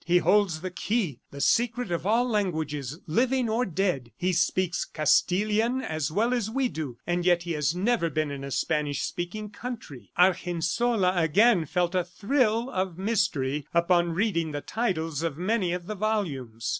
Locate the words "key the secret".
0.71-1.91